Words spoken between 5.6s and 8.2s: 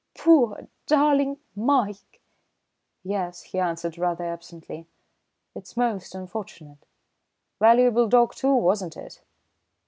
most unfortunate. Valuable